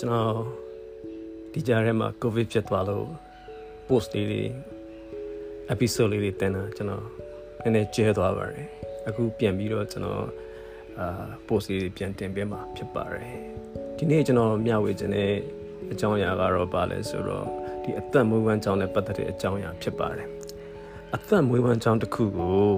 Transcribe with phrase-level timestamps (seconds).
[0.00, 0.32] ကျွန်တော်
[1.52, 3.06] ဒီကြားထဲမှာ covid ဖြစ်သွားလို့
[3.88, 4.42] post လေးတွေ
[5.72, 7.04] episode လေးတွေတင်တာကျွန်တော်
[7.62, 8.66] နည်းနည်းကျဲသွားပါတယ်
[9.08, 10.22] အခုပြန်ပြီးတော့ကျွန်တော်
[10.98, 13.30] အာ post လေးတွေပြန်တင်ပေးမှာဖြစ်ပါတယ်
[13.96, 15.32] ဒီနေ့ကျွန်တော်မျှဝေခြင်းတဲ့
[15.92, 17.46] အကြောင်းအရာကတော့ပါလဲဆိုတော့
[17.82, 20.28] ဒီအသက်မွေးဝမ်းကြောင်းနဲ့ပတ်သက်တဲ့အကြောင်းအရာဖြစ်ပါတယ်
[21.14, 22.68] အသက်မွေးဝမ်းကြောင်းတစ်ခုကို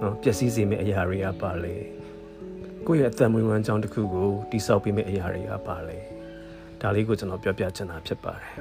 [0.00, 1.74] နော်ပျက်စီးစေမယ့်အရာတွေကပါလေ
[2.86, 5.98] ကိုယ့်ရဲ့အသက်မွေးဝမ်းကြောင်းတစ်ခုကိုတိဆောက်ပေးမယ့်အရာတွေကပါလေ
[6.80, 8.54] ဒါလေးကိုကျွန်တော်ပြောပြချင်တာဖြစ်ပါတယ်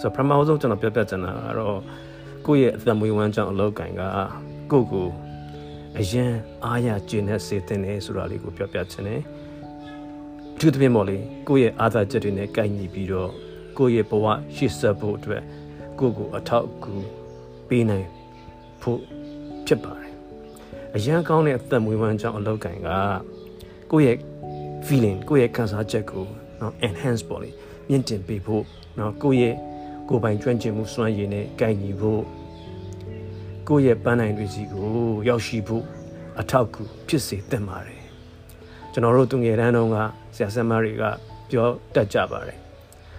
[0.00, 1.78] ဆိုတော့ပထမဆုံးကျွန်တော်ပြောပြချင်တာကတော့
[2.46, 4.02] ကိုယ့်ရဲ့အသက်မွေးဝမ်းကြောင်းအလုပ်ကင်က
[4.70, 5.08] ကိုယ့်ကို
[5.98, 6.32] အရင်
[6.64, 9.20] အားရကျင့်တဲ့စေတင်နေဆိုတာလေးကိုပြောပြချင်တယ်
[10.58, 13.30] သူတပင်းမော်လေးကိုယ့်ရဲ့အာသာချက်တွေနဲ့ကိုက်ညီပြီးတော့
[13.78, 15.42] ကိုယ့်ရဲ့ဘဝရှေ့ဆက်ဖို့အတွက်
[15.98, 16.94] ကိုယ့်ကိုအထောက်အကူ
[17.68, 18.06] ပေးနိုင်
[18.80, 19.00] ဖို့
[19.66, 20.12] ဖြစ်ပါတယ်
[20.96, 22.88] အရန်ကောင်းတဲ့အသက်မွေးဝမ်းကြောင်းအလုပ်ကင်က
[23.90, 24.18] ကိုယ့်ရဲ့
[24.86, 26.26] feeling ကိုယ့်ရဲ့ခံစားချက်ကို
[26.60, 27.50] နော် enhance ပေါ့လေ
[27.88, 28.64] မြင့်တင်ပေးဖို့
[28.98, 29.56] နော်ကိုယ့်ရဲ့
[30.08, 32.22] ကိုယ်ပိုင်ကျွမ်းကျင်မှုစွမ်းရည်နဲ့ကိုက်ညီဖို့
[33.68, 34.88] ကိုယ့်ရဲ့ပန်းနိုင်တွေစီကို
[35.28, 35.84] ရောက်ရှိဖို့
[36.40, 38.02] အထောက်အကူဖြစ်စေသင့်ပါတယ်
[38.92, 39.96] ကျွန်တော်တို့သူငယ်တန်းတုန်းက
[40.36, 41.04] ဆရာဆရာမတွေက
[41.50, 42.58] ပြောတတ်ကြပါတယ်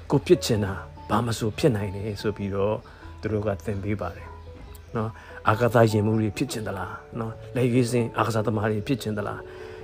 [0.09, 0.73] ကိုဖြစ်ချင်တာ
[1.09, 2.75] ဘာမဆိုဖြစ်နိုင်တယ်ဆိုပြီးတော့
[3.21, 4.27] သူတို့ကသင်ပေးပါတယ်
[4.95, 5.09] နော်
[5.47, 9.39] အာကသာရင်မှုတွေဖြစ်ချင်သလားနော်လက်ရွေးစင်အာကစားသမားတွေဖြစ်ချင်သလား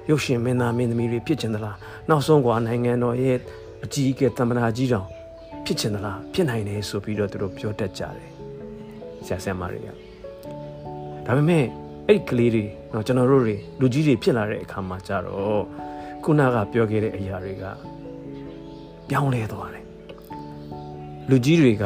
[0.10, 1.78] ရုပ်ရှင်မင်းသားမင်းသမီးတွေဖြစ်ချင်သလား
[2.10, 3.38] နောက်ဆုံးကွာနိုင်ငံတော်ရဲ့
[3.84, 5.08] အကြီးအကဲတမနာကြီးတောင်
[5.66, 8.32] ဖြစ်ချင်သလားဖြစ်နိုင်တယ်ဆိုပြီးတော့သူတို့ပြောတတ်ကြတယ်
[9.26, 9.88] ဆရာဆရာမတွေက
[11.26, 11.64] ဒါပေမဲ့
[12.08, 15.62] အဲ့ဒီကလေးတွေတော့ကျွန်တော်တို့တွေလူကြီးတွေဖြစ်လာတဲ့အခါမှာကြတော့
[16.24, 17.64] ခုနကပြောခဲ့တဲ့အရာတွေက
[19.10, 19.86] ပြောင်းလဲသွားတယ်
[21.30, 21.86] လူကြီးတွေက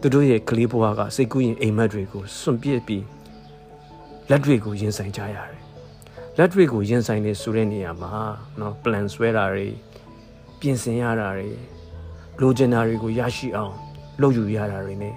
[0.00, 3.04] သူတို့ရဲ့ကလေးဘဝကစိတ်ကူးရင်အိမ်မက်တွေကိုစွန့်ပစ်ပြီး
[4.30, 5.59] လက်တွေကိုရင်ဆိုင်ကြရတယ်
[6.37, 8.11] လက်တွေကိုရင်ဆိုင်နေဆိုတဲ့နေရာမှာ
[8.57, 9.67] เนาะ plan ဆွဲတာတွေ
[10.59, 11.49] ပြင်ဆင်ရတာတွေ
[12.41, 13.73] လိုချင်တာတွေကိုရရှိအောင်
[14.21, 15.11] လုပ်ယူရတာတွေ ਨੇ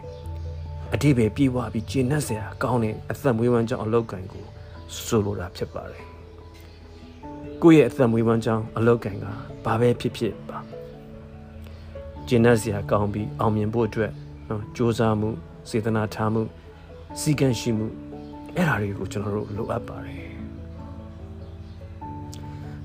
[0.95, 4.45] အတိပဲပြေးဝပြီးကျဉ်နှက်စရာကောင်းတဲ့အသက်မွေးဝမ်းကြောင်းအလောက်ကံကို
[5.07, 6.05] ဆိုလိုတာဖြစ်ပါတယ်
[7.63, 9.25] ကိုယ့်ရဲ့အသက်မွေးဝမ်းကြောင်းအလောက်ကံက
[9.65, 10.59] ဘာပဲဖြစ်ဖြစ်ပါ
[12.29, 14.13] ကျဉ်နှက်စရာကောင်းပြီးအောင်မြင်ဖို့အတွက်
[14.49, 15.31] နော်စ조사မှု
[15.69, 16.43] စေတနာထားမှု
[17.21, 17.87] စီကံရှိမှု
[18.55, 20.32] အဲ့ဒါတွေကိုကျွန်တော်တို့လိုအပ်ပါတယ်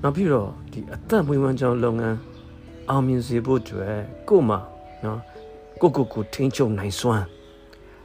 [0.03, 2.17] နောက်ပြီးတော့ဒီအသက်မွေးဝမ်းကြောင်းလုပ်ငန်း
[2.89, 3.95] အောင်မြင်စေဖို့အတွက်
[4.29, 4.59] ကို့မှာ
[5.05, 5.19] နော်
[5.81, 7.25] ကိုကိုကိုထိန်းချုပ်နိုင်စွမ်း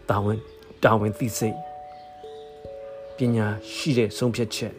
[0.09, 0.39] တာဝန်
[0.85, 1.57] တာဝန်သိစိတ်
[3.17, 4.73] ပညာရှိတဲ့ဆုံးဖြတ်ချက်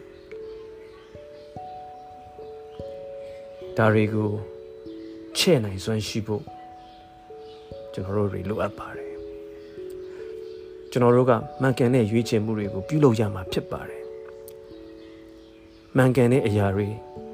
[3.76, 4.30] ဒါတွေကို
[5.36, 6.42] ချဲ့နိုင်စွမ်းရှိဖို့
[7.92, 9.12] ကျွန်တော်တို့တွေလိုအပ်ပါတယ်
[10.90, 13.95] ကျွန်တော်တို့ကမှန်ကန်တဲ့ရွေးချယ်မှုတွေကိုပြုလုပ်ရမှာဖြစ်ပါတယ်
[15.98, 16.88] မှန်ကန်တဲ့အရာတွေ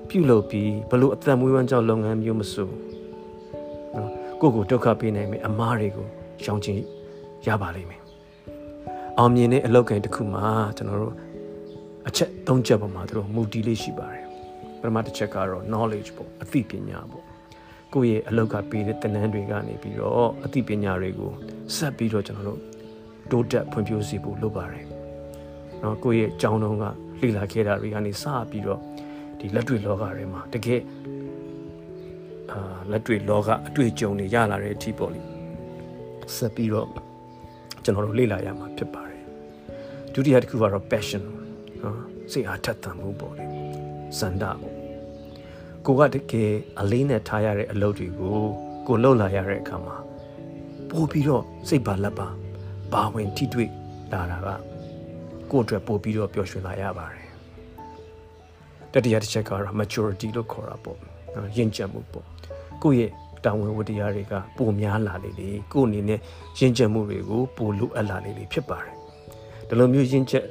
[0.09, 2.69] ပြုလုပ်ပြီးဘလို့အသက်မွေးဝမ်းကြောင်းလုပ်ငန်းမျိုးမဆို
[3.97, 6.07] နော်ကိုယ့်ကိုဒုက္ခပေးနိုင်မယ့်အမားတွေကို
[6.45, 6.81] ရှောင်ကျဉ်
[7.47, 8.01] ရပါလိမ့်မယ်
[9.19, 10.47] အောင်မြင်တဲ့အလုပ်ကိုင်တစ်ခုမှာ
[10.77, 11.15] ကျွန်တော်တို့
[12.09, 14.25] အချက်၃ချက်ပေါ်မှာတို့မူတည်လေးရှိပါတယ်
[14.81, 17.25] ပထမတစ်ချက်ကတော့ knowledge ပေါ့အသိပညာပေါ့
[17.93, 21.31] ကိုယ့်ရဲ့အလောက်ကပေးတဲ့တနန်းတွေကနေပြီးတော့အသိပညာတွေကို
[21.77, 22.61] ဆက်ပြီးတော့ကျွန်တော်တို့
[23.31, 24.87] တိုးတက်ဖွံ့ဖြိုးစေဖို့လုပ်ပါတယ်။
[25.83, 26.85] နော်ကိုယ့်ရဲ့အကြောင်းတုံးက
[27.23, 28.81] လေ့လာခဲ့တာတွေကနေစပြီးတော့
[29.39, 30.83] ဒီလက်တွေ့လောကထဲမှာတကယ်
[32.53, 35.21] အာလက်တွေ့လောကအတွေ့အကြုံတွေရလာတဲ့အထိပေါ့လေ
[36.37, 36.89] ဆက်ပြီးတော့
[37.85, 39.23] ကျွန်တော်တို့လေ့လာရမှာဖြစ်ပါတယ်။
[40.13, 41.23] ဒုတိယတစ်ခုကတော့ passion
[41.83, 41.99] နော်
[42.33, 43.47] စိတ်အားထက်သန်မှုပေါ့လေ
[44.19, 44.75] စန္ဒပေါ့
[45.87, 48.39] ကိုကတကယ်အလေးနဲ့ထားရတဲ့အလုပ်တွေကို
[48.87, 49.97] ကိုလှုပ်လာရတဲ့အခါမှာ
[50.91, 52.29] ပို့ပြီးတော့စိတ်ပါလက်ပါ
[52.93, 53.71] ဘာဝင်ထိတွေ့
[54.13, 54.72] လာတာက
[55.53, 57.27] ကိုယ့်အတွက်ပို့ပြီးတော့ပျော်ရွှင်လာရပါတယ်
[58.93, 60.99] တတိယတစ်ချက်ကတော့ maturity လို့ခေါ်တာပေါ့
[61.57, 62.27] ရင့်ကျက်မှုပေါ့
[62.83, 63.11] ကိုယ့်ရဲ့
[63.45, 66.21] တာဝန်ဝတ္တရားတွေကပိုများလာလေလေကိုယ့်အနေနဲ့
[66.59, 68.95] ရင့်ကျက်မှုတွေကိုပိုလိုအပ်လာလေလေဖြစ်ပါတယ်
[69.69, 70.47] ဒီလိုမျိုးရင့်ကျက်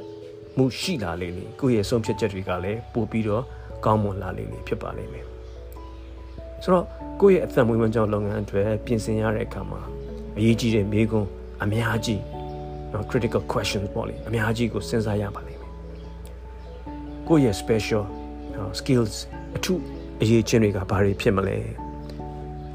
[0.58, 3.44] မှုရှိလာလေလေကိုယ့်ရဲ့ဆုံးဖြတ်ချက်တွေကလည်းပိုပြီးတော့
[3.86, 5.26] ကောင်းမွန်လာလိမ့်မယ်ဖြစ်ပါလိမ့်မယ်
[6.64, 6.86] ဆိုတော့
[7.22, 9.82] ကိုယ့်ရဲ့အသက်မွေးဝမ်းကြောင်းလုပ်ငန်းအတွက်ပြင်ဆင်ရတဲ့အခါမှာ
[10.38, 11.30] အရေးကြီးတဲ့မေးခွန်း
[11.64, 12.22] အများကြီး
[12.94, 15.72] နော် critical questions ပေါ့လေအများကြီးကိုစဉ်းစားရပါလိမ့်မယ်
[17.28, 18.04] ကိုယ့်ရဲ့ special
[18.56, 19.14] နော် skills
[19.58, 19.82] အထူး
[20.22, 21.58] အရေးချင်းတွေကဘာတွေဖြစ်မလဲ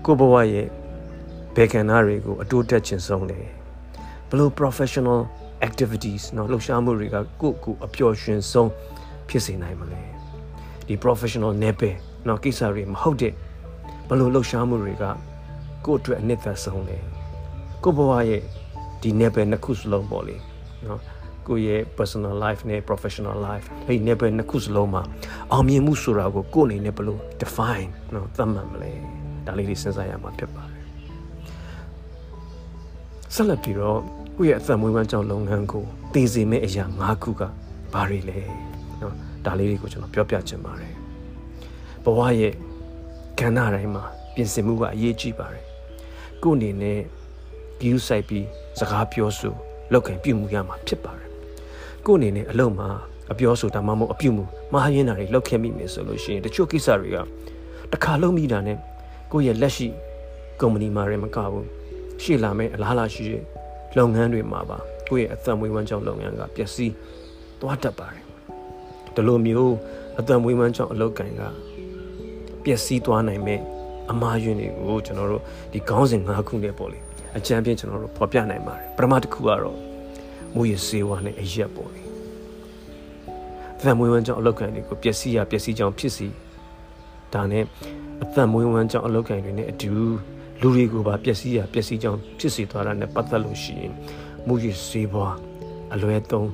[0.04, 0.66] ကိုယ့်ဘဝရဲ့
[1.56, 3.40] ဘယ်ကဏ္ဍတွေကိုအတိုးတက်ခြင်းဆုံးလဲ
[4.30, 5.20] ဘလို့ professional
[5.68, 8.70] activities နော်လှုပ်ရှားမှုတွေကကိုယ့်ကိုအပျော်ရွှင်ဆုံး
[9.28, 10.02] ဖြစ်စေနိုင်မလဲ
[10.86, 11.96] ဒီ professional နယ်ပယ်
[12.28, 13.32] နော်ကိစ္စတွေမဟုတ်တဲ့
[14.08, 15.04] ဘလို့လှုပ်ရှားမှုတွေက
[15.84, 16.98] ကိုယ့်အတွက်အနှစ်သက်ဆုံးလဲ
[17.84, 18.42] ကိုယ့်ဘဝရဲ့
[19.06, 20.36] ဒီ level နှစ်ခုစလုံးပေါ့လေ
[20.86, 21.00] နော်
[21.48, 25.02] ကိုယ့်ရဲ့ personal life နဲ့ professional life အဲ့ level နှစ်ခုစလုံးမှာ
[25.52, 28.92] အောင်မြင်မှုဆိုတာကိုကိုယ်အနေနဲ့ဘယ်လို define နော်သတ်မှတ်မလဲ
[29.46, 30.82] ဒါလေးတွေစဉ်းစားရမှာဖြစ်ပါတယ်
[33.34, 34.00] ဆက်လက်ပြီးတော့
[34.36, 37.42] ကိုယ့်ရဲ့အသက်မွေးဝမ်းကြောင်းလုပ်ငန်းကိုတည်စေမယ့်အရာ၅ခုက
[37.92, 38.38] ဘာတွေလဲ
[39.00, 39.14] နော်
[39.46, 40.94] ဒါလေးတွေကိုကျွန်တော်ပြောပြချင်ပါတယ်
[42.04, 42.54] ဘဝရဲ့
[43.38, 44.04] ကဏ္ဍတိုင်းမှာ
[44.34, 45.64] ပြင်ဆင်မှုကအရေးကြီးပါတယ်
[46.42, 47.00] ကိုယ်အနေနဲ့
[47.80, 48.46] view ဆိုင်ပြီး
[48.78, 49.54] စကားပြောဆို
[49.92, 51.30] လောက်ကင်ပြုမှုရမှာဖြစ်ပါတယ်
[52.06, 52.88] ကို့အနေနဲ့အလုံးမှာ
[53.32, 57.16] အပြောဆိုတာမှမဟုတ်အပြုမှုမဟာရင်းတာတွေလောက်ခဲ့မိမယ်ဆိုလို့ရှိရင်တချို့ကိစ္စတွေက
[57.92, 58.76] တစ်ခါလုံးမိတာနဲ့
[59.32, 59.88] ကိုယ့်ရဲ့လက်ရှိ
[60.60, 61.66] ကုမ္ပဏီမှာလည်းမကဘူး
[62.22, 63.42] ရှေ့လာမယ့်အလားအလာရှိတဲ့
[63.96, 64.78] လုပ်ငန်းတွေမှာပါ
[65.08, 66.92] ကိုယ့်ရဲ့အသက်မွေးဝမ်းကြောင်းလုပ်ငန်းကပျက်စီး
[67.60, 68.24] သွားတတ်ပါတယ်
[69.14, 69.74] ဒီလိုမျိုး
[70.18, 71.42] အသက်မွေးဝမ်းကြောင်းအလုပ်ကိုင်က
[72.64, 73.60] ပျက်စီးသွားနိုင်မဲ့
[74.10, 75.42] အမှားယွင်းတွေကိုကျွန်တော်တို့
[75.72, 76.98] ဒီခေါင်းစဉ်၅ခုနဲ့ပေါ့လေ
[77.36, 79.76] အကြံပြကျွန်တော်တို့ဖော်ပြနိုင်ပါတယ်ပထမတစ်ခုကတော့
[80.54, 82.02] မူရစေဝါနဲ့အရက်ပေါ့လေ
[83.78, 86.28] အသက်မွေးဝမ်းကြောင်းအလုပ်ကိုင်တွေကိုပျက်စီးရပျက်စီးကြောင်းဖြစ်စီ
[87.34, 87.64] ဒါနဲ့
[88.22, 89.90] အသက်မွေးဝမ်းကြောင်းအလုပ်ကိုင်တွေနဲ့အတူ
[90.60, 93.92] လူတွေကိုပါပျက်စီးရပျက်စီးကြောင်းဖြစ်စီသွားတာနဲ့ပတ်သက်လို့ရှိရင်
[94.46, 95.26] မူရစေဝါ
[95.94, 96.50] အလွဲသုံး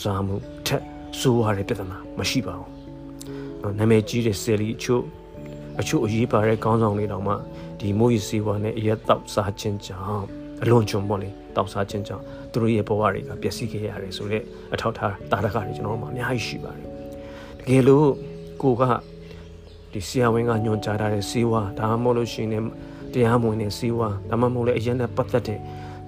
[0.00, 0.36] စားမှု
[0.66, 0.82] ထက်
[1.20, 5.02] ဆိုးရတဲ့ပြဿနာမရှိပါဘူးနာမည်ကြီးတဲ့ဆယ်လီအချို့
[5.80, 7.34] အချို့အရေးပါတဲ့ခေါင်းဆောင်တွေတောင်မှ
[7.80, 10.26] ဒီမိုးရီစီဝါနဲ့အရက်တောက်စားခြင်းကြောင့်
[10.62, 14.44] အလွန်ကျွံပေါ့လေတောက်စားခြင်းကြောင့်သူတို့ရဲ့ဘဝတွေကပျက်စီးခဲ့ရတယ်ဆိုတော့
[14.74, 16.86] အထောက်ထားတာရကတွေကျွန်တော်တို့မှာအများကြီးရှိပါတယ်
[17.58, 18.06] တကယ်လို့
[18.62, 18.82] ကိုက
[19.92, 22.64] ဒီဆရာဝန်ကညွှန်ကြားထားတဲ့စီဝါဒါမှမဟုတ်လို့ရှိရင်
[23.12, 25.58] တရားမဝင်တဲ့စီဝါဒါမှမဟုတ်လေအရင်နဲ့ပတ်သက်တဲ့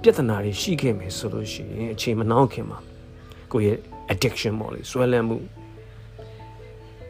[0.03, 2.79] ပြဿနာတွေရှိခဲ့မယ်ဆိုလို့ရှိရင်အချိန်မနှောင်းခင်မှာ
[3.53, 3.79] ကိုရဲ့
[4.13, 5.37] addiction ပေါ့လေဆွဲလန်းမှု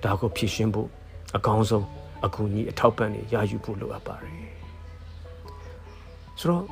[0.05, 0.89] ဒါကိုဖြည့်ရှင်းဖို့
[1.37, 1.87] အကောင်းဆုံး
[2.27, 4.52] အကူအညီအထောက်ပံ့တွေရယူဖို့လိုအပ်ပါတယ်
[6.43, 6.65] ဆိုတော့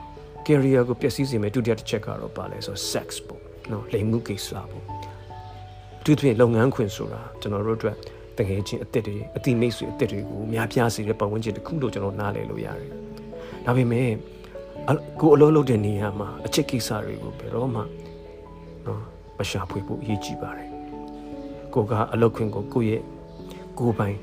[0.47, 4.85] career ကိုပျက်စီးစေမယ့်ဒုတိယတစ်ချက်ကတော့ပါလဲဆို sex ပေါ့နော်လိင်မှုကိစ္စပေါ့
[6.01, 7.97] အထူးသဖြင့်လုပ်ငန်းခွင်ဆိုတာကျွန်တော်တို့အတွက်
[8.39, 12.91] တကယ်ချင်းအသက်တွေအတိမိတ်ဆွေအသက်တွေကိုများပြားစေတဲ့ပတ်ဝန်းကျင်တစ်ခုလို့ကျွန်တော်နားလည်လို့ရတယ်
[13.65, 14.09] ဒါပေမဲ့
[15.21, 17.83] ကိုအလုပ်လုပ်တဲ့နေရာမှာအချက်ကိစ္စတွေကိုဘယ်တော့မှ
[18.87, 19.03] နော်
[19.39, 20.71] မရှာဖွေဖို့အရေးကြီးပါတယ်
[21.75, 23.03] ကိုကအလုပ်ခွင်ကိုကိုယ့်ရဲ့
[23.79, 24.17] ကိုယ်ပိုင်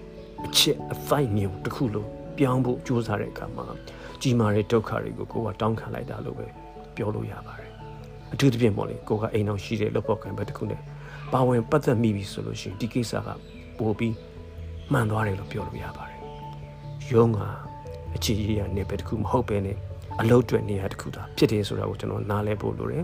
[0.45, 2.07] အချစ်အသိမြုံတစ်ခုလို့
[2.37, 3.65] ပြောင်းဖို့ကြိုးစားတဲ့အခါမှာ
[4.21, 6.45] ကြီးမားတဲ့ဒုက္ခတွေကိုကိုကတောင်းခံလိုက်တာလို့ပဲ
[6.95, 7.71] ပြောလို့ရပါတယ်
[8.33, 10.81] အထူးသဖြင့်ပေါ့လေကိုကအိမ်အောင်ရှိတဲ့လုပ်ဖို့ကံပဲတစ်ခုနဲ့
[11.33, 13.27] ပါဝင်ပတ်သက်မိပြီဆိုလို့ရှိရင်ဒီကိစ္စက
[13.77, 14.15] ပိုပြီး
[14.91, 16.19] မှန်သွားတယ်လို့ပြောလို့ရပါတယ်
[17.11, 17.39] ရုံးက
[18.15, 19.77] အချစ်ရရနေပဲတစ်ခုမဟုတ်ပဲနဲ့
[20.21, 23.03] အလုပ်တွေနေရာတစ်ခုသာဖြစ်တယ်ဆိုတာကိုကျွန်တော်နားလဲဖို့လိုတယ်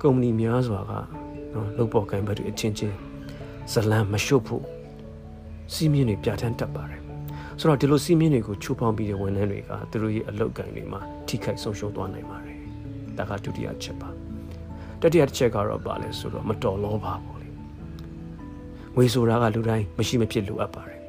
[0.00, 0.92] ကုမ္ပဏီများစွာက
[1.54, 2.96] နော်လုပ်ဖို့ကံပဲတွေအချင်းချင်း
[3.72, 4.64] ဇလံမရှုပ်ဖို့
[5.72, 7.05] စီးမြင့်တွေပြဋ္ဌာန်းတတ်ပါတယ်
[7.60, 12.58] ဆိုတော့ဒီလိုစီးမြင့်တွေကိုချိုးဖောက်ပြီးတဲ့ဝန်ထမ်းတွေကသူတို့ရဲ့အလုပ်ကံတွေမှာထိခိုက်ဆုံးရှုံးသွားနိုင်ပါတယ်
[13.18, 14.08] ဒါကဒုတိယချက်ပါ
[15.00, 17.48] တတိယတစ်ချက်ကတော့ပါလဲဆိုတော့မတော်လောပါပေါ့လေ
[18.96, 21.00] ငွေဆိုတာကလူတိုင်းမရှိမဖြစ်လိုအပ်ပါတယ်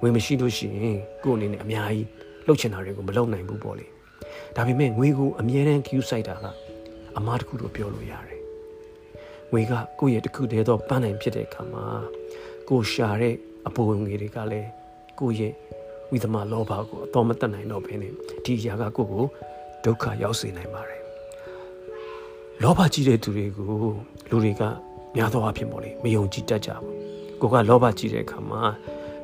[0.00, 2.06] ငွေမရှိလို့ရှိရင်ကိုယ့်အနေနဲ့အများကြီး
[2.46, 3.86] လှုပ်ချင်တာတွေကိုမလုပ်နိုင်ဘူးပေါ့လေ
[4.56, 6.46] ဒါပေမဲ့ငွေကိုအမြဲတမ်း queue စိုက်တာက
[7.18, 8.40] အမားတစ်ခုလို့ပြောလို့ရတယ်
[9.52, 11.84] ငွေကကိုယ့်ရဲ့တစ်ခုတည်းသောပန်းနိုင်ဖြစ်တဲ့အခါမှာ
[12.68, 13.34] ကိုရှာတဲ့
[13.66, 14.68] အပေါ်ငွေတွေကလည်း
[15.20, 15.52] ကိုယ့်ရဲ့
[16.10, 18.12] ဝိသမလောဘကိုအတော်မတက်နိုင်တော့ဘဲနဲ့
[18.44, 19.24] ဒီအရာကကိုယ့်ကို
[19.84, 21.02] ဒုက္ခရောက်စေနိုင်ပါတယ်
[22.62, 23.66] လောဘကြီးတဲ့သူတွေကို
[24.30, 24.62] လူတွေက
[25.16, 26.94] များသောအားဖြင့်ပေါ့လေမယုံကြည်တတ်ကြဘူး
[27.40, 28.62] ကိုကလောဘကြီးတဲ့အခါမှာ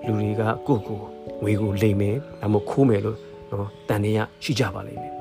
[0.06, 1.00] လူတွေကကိုယ့်ကို
[1.42, 3.18] ငွေကိုလိမ်မယ်ဒါမှမဟုတ်ခိုးမယ်လို့
[3.50, 5.12] နော်တန်နေရရှိကြပါလိမ့်မယ်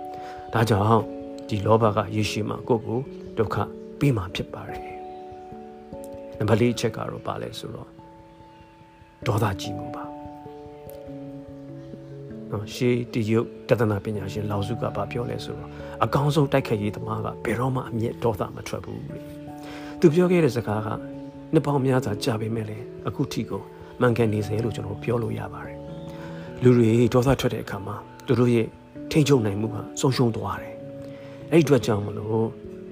[0.54, 1.04] ဒါကြောင့်
[1.48, 3.00] ဒီလောဘကယေရှုမှာကိုယ့်ကို
[3.38, 3.56] ဒုက္ခ
[4.00, 4.82] ပေးမှာဖြစ်ပါတယ်
[6.38, 7.90] နံပါတ်၄ချက်ကတော့ပါလဲဆိုတော့
[9.26, 10.03] ဒေါသကြီးမှုပါ
[12.54, 15.70] နော်ရှေးတရုတ်တဒနာပညာရှင်လောက်စုကဘာပြောလဲဆိုတော့
[16.04, 19.20] အကောင်းဆုံးတိုက်ခိုက်ရေးသမားကဘယ်တော့မှအမျက်ဒေါသမထွက်ဘူးလေ
[20.00, 20.88] သူပြောခဲ့တဲ့စကားက
[21.54, 23.62] နှစ်ပေါင်းများစွာကြာပေမဲ့လည်းအခုထိကို
[24.02, 25.78] မှန်ကန်နေစေလို့ကျွန်တော်ပြောလို့ရပါတယ်
[26.64, 27.96] လူတွေဒေါသထွက်တဲ့အခါမှာ
[28.28, 28.68] သူတို့ရဲ့
[29.12, 30.76] ထိန်ချုပ်နိုင်မှုဟာဆုံးရှုံးသွားတယ်
[31.52, 32.46] အဲ့ဒီအတွက်ကြောင့်မလို့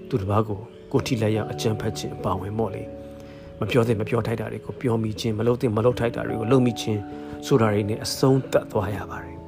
[0.10, 0.60] သူတစ်ပါးကို
[0.92, 2.84] ကိုထိလက်ရအကြံဖတ်ခြင်းအပါဝင်ပေါ့လေ
[3.60, 7.02] မပြောသင့်မပြောထိုက်တာတွေကိုပြောမိခြင်းမလုပ်သင့်မလုပ်ထိုက်တာတွေကိုလုပ်မိခြင်း
[7.46, 9.41] ဆိုတာတွေနဲ့အဆုံးသတ်သွားရပါတယ်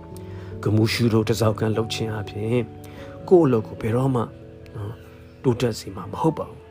[0.63, 2.63] ဂမှုရှုတို့တစောက်ကန်လှုပ်ခြင်းအပြင်
[3.29, 4.22] ကိုယ့်အလုပ်ကိုဘယ်တော့မှ
[4.75, 4.93] နော်
[5.43, 6.62] တိုးတက်စီမှာမဟုတ်ပါဘူး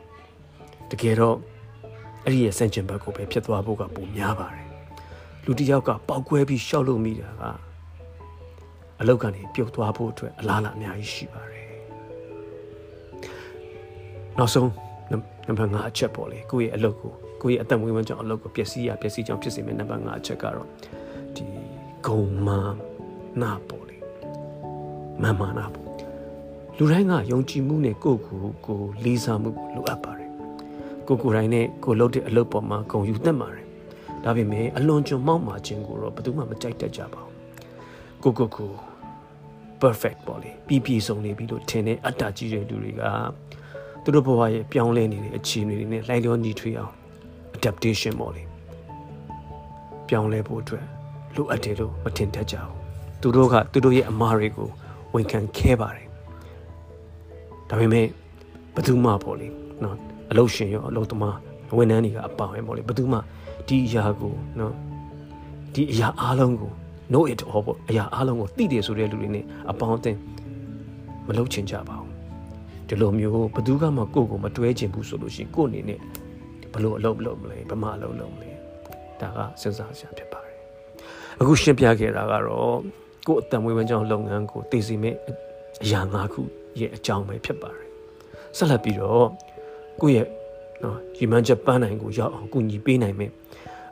[0.91, 1.37] တကယ်တော့
[2.23, 4.67] အဲ့ဒီရဲ့စန့်ကျင်ဘက်ကိုပဲဖြစ်သွားဖို့ကပုံများပါတယ်
[5.45, 7.43] လူတစ်ယောက်ကပောက်ကွဲပြီးရှောက်လို့မိတာက
[8.99, 11.67] အလောက်ကနေပြုတ်သွားဖို့အတွက်အလားအလာအများကြီးရှိပါတယ်
[14.37, 14.69] နောက်ဆုံး
[15.47, 20.67] နံပါတ်5အချက်ပေါ့လေကိုယ့်ရဲ့အလုပ်ကိုကိုယ့်ရဲ့အသက်မွေးဝမ်းကြောင့်အလုပ်ကိုပျက်စီးရပျက်စီးကြောင့်ဖြစ်စေမယ့်နံပါတ်5အချက်ကတော့
[21.35, 21.43] ဒီ
[22.07, 22.59] ဂုံမာ
[23.41, 23.82] နာပေါ့
[25.23, 25.85] လေမမနာပေါ့
[26.77, 30.29] လူတိုင်းကယုံကြည်မှုနဲ့ကိုယ့်ကိုယ်ကိုလေးစားမှုလိုအပ်ပါတယ်
[31.07, 33.65] ကိုကိုယ်တိုင်းနဲ့ကိုလုပ်တဲ့အလုပ်ပေါ်မှာဂုံယူတတ်ပါတယ်
[34.23, 37.33] ဒါပေမဲ့အလွန်ကျွံမောက်မာခြင်းကိုတော့ဘယ်သူမှမကြိုက်တတ်ကြပါဘူး
[38.23, 38.71] ကိုကိုကို
[39.81, 43.03] perfect ပေါ့လေပြီးပြည့်စုံနေပြီလို့ထင်တဲ့အတ္တကြီးတဲ့လူတွေက
[44.03, 46.93] သူတို့ဘဝရဲ့ပြောင်းလဲနေတဲ့အခြေအနေတွေနဲ့လိုက်လျောညီထွေအောင်
[47.57, 48.43] adaptation ပေါ့လေ
[50.09, 50.85] ပြောင်းလဲဖို့အတွက်
[51.35, 52.73] လိုအပ်တယ်လို့မထင်တတ်ကြဘူး
[53.21, 54.69] သူတို့ကသူတို့ရဲ့အမားတွေကို
[55.13, 56.07] ဝန်ခံခဲပါတယ်
[57.69, 58.05] ဒါပေမဲ့
[58.73, 59.47] ဘယ်သူမှပေါ့လေ
[59.83, 59.97] နော်
[60.31, 61.37] အလုရှင်ရောအလုသမား
[61.77, 63.19] ဝန်ထမ်းတွေကအပါဝင်ပေါ့လေဘယ်သူမှ
[63.67, 64.73] ဒီအရာကိုနော်
[65.73, 66.71] ဒီအရာအားလုံးကို
[67.11, 70.19] know it all ပေါ့အရာအားလုံးကိုသိတယ်ဆိုတဲ့လူတွေနဲ့အပေါင်းအသင်း
[71.27, 72.11] မလုပ်ချင်ကြပါဘူး
[72.87, 75.99] ဒီလိုမျိုးဘယ်သူကမှကိုယ့်ကိုမတွဲချင်ဘူးဆိုလို့ရှိရင်ကိုယ့်အနေနဲ့
[76.73, 78.51] ဘလို့အလုပ်လုပ်မလဲဘမအလုပ်လုပ်မလဲ
[79.19, 80.57] ဒါကစဉ်းစားစရာဖြစ်ပါတယ်
[81.39, 82.77] အခုရှင်းပြခဲ့တာကတော့
[83.27, 85.15] ကိုယ့်အတံမွေးဝမ်းကြောင်းလုပ်ငန်းကိုတည်စီမဲ့
[85.83, 86.41] အရာ၅ခု
[86.79, 87.87] ရဲ့အကြောင်းပဲဖြစ်ပါတယ်
[88.57, 89.27] ဆက်လက်ပြီးတော့
[90.01, 90.27] ကိုယ့်ရဲ့
[90.83, 93.31] နော်ရီမန်ချက်ပန်းနိုင်ကိုရောက်အောင်ကူညီပေးနိုင်မယ်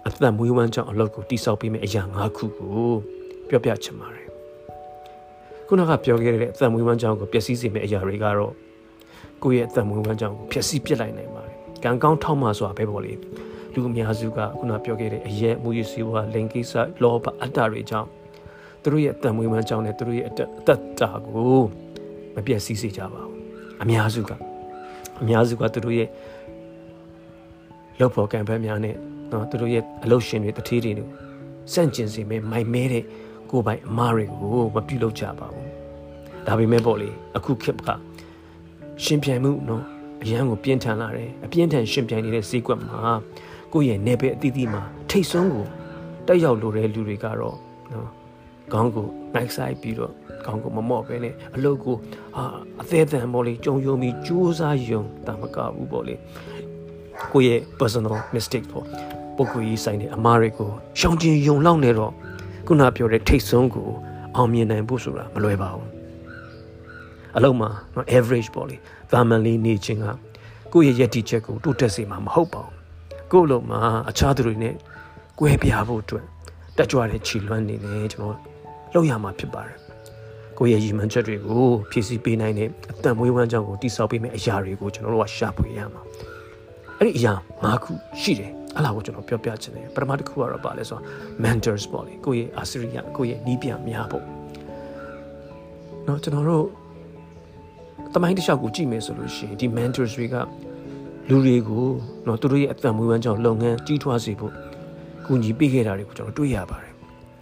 [0.08, 2.76] အသက်မွေးဝမ်းကြောင်းအလုပ်ကိုတိစောက်ပေးမယ်အရာ၅ခုကို
[3.50, 4.28] ပြောပြချင်ပါတယ်
[5.68, 8.54] ခုနကပြောခဲ့တဲ့အသက်မွေးဝမ်းကြောင်းကိုပျက်စီးစေမယ့်အရာတွေကတော့
[9.44, 13.14] ကိုယ့်ရဲ့အသက်မွေးဝမ်းကြောင်းကိုဖျက်ဆီးပစ်လိုက်နိုင်ပါတယ်ကံကောင်းထောက်မှဆိုတာပဲပေါ့လေ
[13.74, 18.10] လူအများစုကခုနပြောခဲ့တဲ့အရက်မူရစီဝါလင်ကိစ္စလောဘအတ္တတွေကြောင့်
[18.82, 21.62] သူတို့ရဲ့အသက်မွေးဝမ်းကြောင်းနဲ့သူတို့ရဲ့အသက်တာကို
[22.36, 23.36] မပျက်စီးစေကြပါဘူး
[23.84, 24.32] အများစုက
[25.22, 26.10] အများစုကသူတို့ရဲ့
[28.00, 28.96] လောက်ဖို့ကံဖက်များနဲ့
[29.32, 30.94] နော်သူတို့ရဲ့အလုရှင်တွေတတိတွေ
[31.74, 33.04] စန့်ကျင်စေမယ်မိုင်မဲတဲ့
[33.50, 35.70] ကိုယ်ပိုင်အမားတွေကိုမပြုလုပ်ကြပါဘူး
[36.48, 37.90] ဒါပေမဲ့ပေါ့လေအခုခေတ်က
[39.04, 39.84] ရှင်ပြိုင်မှုနော်
[40.24, 43.00] အရန်ကိုပြင်းထန်လာတယ်အပြင်းထန်ရှင်ပြိုင်နေတဲ့ဈေးကွက်မှာ
[43.74, 45.66] ကိုယ့်ရဲ့နေပဲအသီးသီးမှာထိတ်ဆုံးကို
[46.28, 47.58] တက်ရောက်လိုတဲ့လူတွေကတော့
[47.92, 48.10] နော်
[48.74, 50.14] ခေါင်းကိုနိုင်ဆိုင်ပြီးတော့
[50.46, 51.96] ခေါင်းကိုမမော့ပဲနဲ့အလုပ်ကို
[52.38, 52.44] အာ
[52.82, 56.16] အသေးအံပေါ့လေကြုံယုံပြီးကြိုးစားယုံတာမကဘူးပေါ့လေ
[57.32, 58.86] ကိုယ့်ရဲ့ personal mistake ပေါ့
[59.36, 62.12] ပုဂ္ဂိုလ်ကြီးဆိုင်တဲ့အမားတွေကိုရှောင်ကျင်ယုံလောက်နေတော့
[62.68, 63.88] ခုနပြောတဲ့ထိတ်ဆုံးကို
[64.36, 65.88] အောင်မြင်နိုင်ဖို့ဆိုတာမလွယ်ပါဘူး
[67.38, 68.78] အလုံးမှာနော် average ပေါ့လေ
[69.12, 70.06] သာမန်လေးနေခြင်းက
[70.74, 72.76] ကိုယ့်ရဲ့ယက်တီချက်ကိုတိုးတက်စေမှာမဟုတ်ပါဘူး
[73.32, 74.76] ကိုယ့်လုံးမှာအခြားသူတွေနဲ့
[75.40, 76.26] ကွဲပြားဖို့အတွက်
[76.78, 78.51] တက်ကြွတဲ့ခြေလွမ်းနေတယ်ကျွန်တော်
[78.95, 79.77] လောက်ရမှာဖြစ်ပါတယ်
[80.59, 82.69] ကိုယ့်ရဲ့ရည်မှန်းချက်တွေကိုဖြည့်ဆည်းပေးနိုင်တဲ့
[82.99, 86.03] အတန်မွေးဝမ်းကြောင်းကိုတိစောက်ပေးမယ့်အရာတွေကိုကျွန်တော်တို့ကရှာဖွေရမှာ
[86.99, 87.33] အဲ့ဒီအရာ
[87.65, 91.03] ၅ခုရှိတယ်အဲ့ဒါကိုကျွန်တော်ပြောပြချင်တယ်ပထမတစ်ခုကတော့ပါလဲဆိုတော့
[91.43, 94.25] mentors ပေါ့လေကိုယ့်ရဲ့အာစရိယကိုယ့်ရဲ့နီးပြများဖို့
[96.05, 96.67] เนาะကျွန်တော်တို့
[98.15, 100.37] တမိုင်းတစ်လျှောက်ကိုကြည့်မယ်ဆိုလို့ရှိရင်ဒီ mentors တွေက
[101.29, 101.87] လူတွေကို
[102.25, 104.53] เนาะသူတို့ရဲ့အသက်မွေးဝမ်းကြောင်းလုပ်ငန်းကြီးထွားစေဖို့
[105.27, 106.90] ကူညီပေးခဲ့တာတွေကိုကျွန်တော်တွေ့ရပါတယ်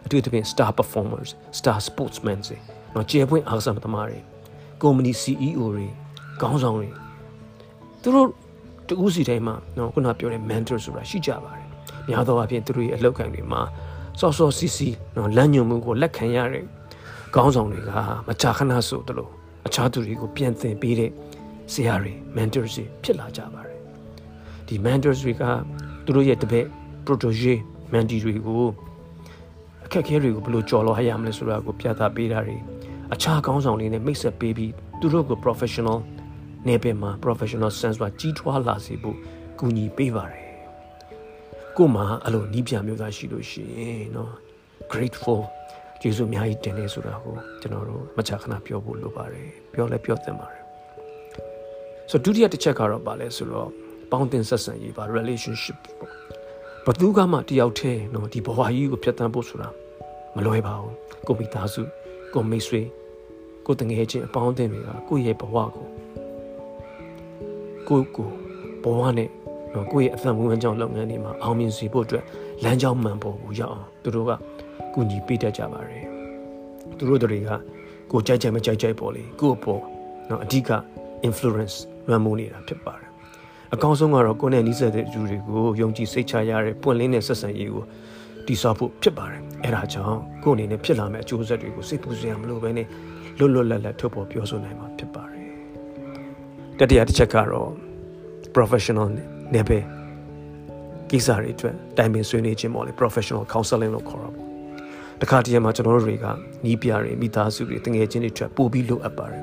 [0.09, 2.57] အထူးသဖြင့် star performers star sportsmen တွေ
[2.95, 4.19] နော်ကျေပွင့်အားစားသမားတွေ
[4.81, 5.87] company CEO တွေ
[6.41, 6.87] ခေါင်းဆောင်တွေ
[8.01, 8.27] သူတို့
[8.87, 11.67] တူးစီတိုင်းမှာနော်ခုနပြောတဲ့ mentor ဆိုတာရှိကြပါတယ်
[12.07, 13.61] များသောအားဖြင့်သူတို့ရဲ့အလောက်ခံတွေမှာ
[14.19, 16.63] စောစောစီစီနော်လမ်းညွှန်မှုကိုလက်ခံရတဲ့
[17.35, 17.91] ခေါင်းဆောင်တွေက
[18.27, 19.31] မကြာခဏဆိုတလို့
[19.67, 21.11] အခြားသူတွေကိုပြန်သင်ပေးတဲ့
[21.73, 23.79] ဆရာတွေ mentors တွေဖြစ်လာကြပါတယ်
[24.67, 25.43] ဒီ mentors တွေက
[26.05, 26.67] သူတို့ရဲ့တပည့်
[27.05, 27.55] protege
[27.93, 28.63] mentee တွေကို
[29.88, 32.56] အခက်အခဲတွေကိုဘယ်လိုကျော်လွှားရမလဲဆိုတာကိုပြသပေးတာတွေ
[33.14, 35.98] အခြားခေါင်းဆောင်တွေနဲ့မိတ်ဆက်ပေးပြီးသူတို့ကို professional
[36.68, 39.16] နေပင်မှာ professional sense ကကြီးထွားလာစေဖို့
[39.58, 40.44] ကူညီပေးပါတယ်
[41.76, 44.30] ကို့မှာအဲ့လိုနီးပြမျိုးသားရှိလို့ရှိရင်เนาะ
[44.92, 45.40] grateful
[46.00, 50.62] ကျေးဇူးအများကြီးတင်နေဆိုတာကိုကျွန်တော်တို့မချခဏပြောဖို့လိုပါတယ်ပြောလဲပြောသင့်ပါတယ်
[52.10, 53.68] ဆိုဒုတိယတစ်ချက်ကတော့ပါလဲဆိုတော့
[54.10, 56.12] ပေါင်းတင်ဆက်ဆံရေးပါ relationship ပေါ့
[56.91, 59.69] ဘသူကမှတယောက်တည်းနော်ဒီဘဝကြီးကိုဖြတ်တန်းဖို့ဆိုတာ
[60.35, 60.93] မလွယ်ပါဘူး
[61.27, 61.81] ကိုမိသားစု
[62.33, 62.81] ကိုမိတ်ဆွေ
[63.65, 65.87] ကိုတငယ်ချင်းအပေါင်းအသင်းတွေကကိုယ့်ရဲ့ဘဝကို
[67.87, 68.29] ကိုကို
[68.83, 69.29] ဘဝနဲ့
[69.73, 72.23] နော်ကိုယ့်ရဲ့အသံဝင်ကြောင်းလုပ်ငန်းတွေမှာအောင်မြင်စေဖို့အတွက်
[72.63, 74.31] လမ်းကြောင်းမှန်ပေါ်ကိုရောက်အောင်သူတို့က
[74.93, 76.05] ကူညီပေးတတ်ကြပါတယ်
[76.97, 77.49] သူတို့တွေက
[78.11, 79.81] ကိုကြိုက်ကြမကြိုက်ကြိုက်ပေါ်လေကို့အပေါ်
[80.29, 80.69] နော်အဓိက
[81.27, 81.75] influence
[82.07, 83.08] လွှမ်းမိုးနေတာဖြစ်ပါတယ်
[83.73, 87.83] အကောင်းဆုံးကတော့ကိုယ်နဲ့နှိစက်တဲ့လူတွေကိုယုံကြည်စိတ်ချရတဲ့ပွင့်လင်းတဲ့ဆက်ဆံရေးကို
[88.47, 92.87] တည်ဆောက်ဖို့ဖြစ်ပါတယ်အဲဒါကြောင့်ကိုယ်အနေနဲ့ဖြစ်လာမယ့်အကျိုးဆက်တွေကိုစိတ်ပူစရာမလိုဘဲနဲ့
[93.39, 95.45] လွတ်လွတ်လပ်လပ်ထုတ်ပေါ်ပြောဆိုနိုင်မှာဖြစ်ပါတယ်
[96.79, 97.69] တတိယတစ်ချက်ကတော့
[98.55, 99.07] professional
[99.55, 99.79] နဲ့ပဲ
[101.09, 104.47] ကိစ္စတွေအတွက်တိုင်ပင်ဆွေးနွေးခြင်းပေါ့လေ professional counseling လို့ခေါ်တာပေါ့
[105.21, 106.25] တခါတည်းမှာကျွန်တော်တို့တွေက
[106.65, 109.41] နီးပြတွေမိသားစုတွေတငယ်ချင်းတွေအတွက်ပို့ပြီးလိုအပ်ပါတယ်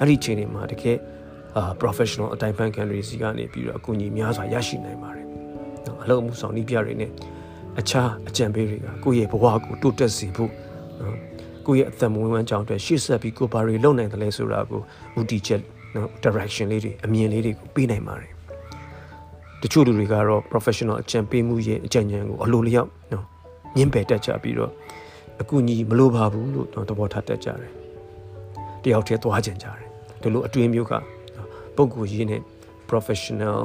[0.00, 1.15] အဲ့ဒီချိန်တွေမှာတကယ်အာ
[1.82, 5.26] professional အတိုင်းပန်ကန်တွေစီကနေပြီးတော့အကူအညီများစွာရရှိနိုင်ပါတယ်
[5.86, 7.10] နော်အလုံးမှုဆောင်နီးပြတွေနဲ့
[7.80, 10.50] အခြားအကြံပေးတွေကကိုယ့်ရဲ့ဘဝကိုတိုးတက်စေဖို့
[11.00, 11.16] နော်
[11.66, 14.80] ကိုယ့်ရဲ့အသက်မွေးဝမ်းကြောင်းအတွက်ရှေ့ဆက်ပြီးကိုဘာတွေလုပ်နိုင်တယ်လဲဆိုတာကို
[15.18, 15.60] ဦးတည်ချက်
[15.94, 18.30] နော် direction လေးတွေအမြင်လေးတွေကိုပေးနိုင်ပါတယ်
[19.62, 23.24] တချို့လူတွေကတော့ professional အကြံပေးမှုရဲ့အကြံဉာဏ်ကိုအလိုလျောက်နော်
[23.76, 24.72] ညှင်းပယ်တတ်ကြပြီးတော့
[25.40, 27.72] အကူအညီမလိုပါဘူးလို့တော့သဘောထားတတ်ကြတယ်
[28.82, 29.86] တယောက်တည်းသွားကြကြတယ်
[30.22, 30.92] ဒီလိုအတွင်းမျိုးက
[31.76, 32.42] ပုံကိုရေးနဲ့
[32.90, 33.62] professional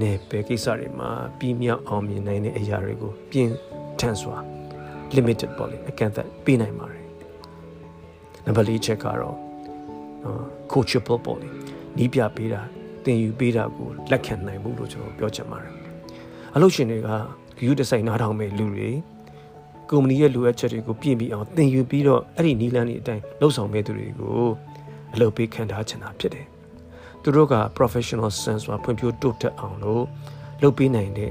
[0.00, 3.54] နဲ့ပဲကိစ္စတွေမှာပြီးမြောက်အောင်မြင်နိုင်တဲ့အရာတွေကိုပြင်း
[4.00, 4.36] ထန်စွာ
[5.16, 7.02] limited ပေါ့လေအကန့်အသတ်ပေးနိုင်ပါတယ်
[8.44, 9.36] နံပါတ်၄ချက်ကတော့
[10.70, 11.48] coachable ပေါ့လေ
[11.98, 12.60] နီးပြပေးတာ
[13.04, 15.72] သင်ယူပေးတာကိုလက်ခံနိုင်မှုလို့ကျွန်တော်ပြောချင်ပါတယ်
[16.54, 17.08] အလုပ်ရှင်တွေက
[17.64, 18.90] ယူဒီဇိုင်နာထောင်မဲ့လူတွေ
[19.90, 24.42] ကုမ္ပဏီရဲ့လိုအပ်ချက်တွေကိုပြင်ပြီးအောင်သင်ယူပြီးတော့အဲ့ဒီနီးလန်းတွေအတိုင်းလှုပ်ဆောင်မဲ့သူတွေကို
[25.14, 26.46] အလုပ်ပေးခံထားချင်တာဖြစ်တယ်
[27.26, 30.04] သူတို့က professional sense ဆိုတာဖွံ့ဖြိုးတိုးတက်အောင်လို့
[30.62, 31.30] လုပ်ပေးနိုင်တဲ့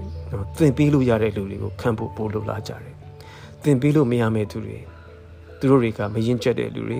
[0.57, 2.93] သင်ပေးလို့ရတဲ့လူတွေကိုခံဖို့ပို့လို့လာကြတယ်
[3.63, 4.77] သင်ပေးလို့မရမဲ့သူတွေ
[5.59, 6.99] သူတို့တွေကမရင်ကျက်တဲ့လူတွေ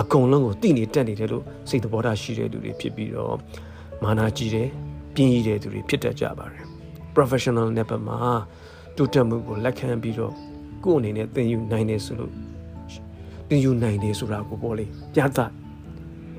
[0.00, 3.34] အကုန်လုံးကိုတိနေတက်နေတယ်လို့စိတ်သဘောထားရှိတဲ့လူတွေဖြစ်ပြီးတော့
[4.02, 4.68] မာနာကြီးတယ်
[5.14, 6.64] ပြင်းရည်တဲ့သူတွေဖြစ်တတ်ကြပါတယ်
[7.16, 8.18] professional နဲ့ပတ်မှာ
[8.96, 10.32] တိုးတက်မှုကိုလက်ခံပြီးတော့
[10.84, 12.32] ကိုယ့်အနေနဲ့သင်ယူနိုင်တယ်ဆိုလို့
[13.48, 14.84] သင်ယူနိုင်တယ်ဆိုတာကိုပေါ့လေ
[15.14, 15.38] ပြသ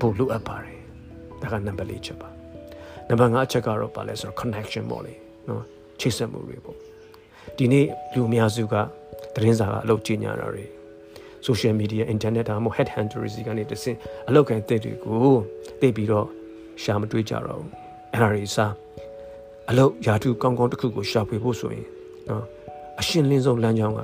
[0.00, 0.81] ဖို့လိုအပ်ပါတယ်
[1.42, 2.28] ဒါကနံပါတ်၄ချက်ပါ
[3.08, 5.14] နံပါတ်၅အချက်ကတော့ပါလဲဆိုတော့ connection ပေါ့လေ
[5.48, 5.62] နော်
[6.00, 6.76] ချိတ်ဆက်မှုတွေပေါ့
[7.56, 8.74] ဒီနေ့လူအများစုက
[9.34, 10.64] သတင်းစာကအလုပ်ကြီးညာတာတွေ
[11.46, 13.96] social media internet ဒါမှမဟုတ် head hunters ကနေတစင်
[14.28, 15.34] အလောက်ကန်တဲ့တွေကို
[15.80, 16.26] သိပြီးတော့
[16.82, 17.70] ရှာမတွေးကြတော့ဘူး
[18.12, 18.72] အဲ့ဒါတွေစား
[19.70, 21.86] အလောက်ယာတူကောင်းကောင်းတစ်ခုကိုရှာဖွေဖို့ဆိုရင်
[22.28, 22.44] နော်
[23.00, 24.00] အရှင်းလင်းဆုံးလမ်းကြောင်းက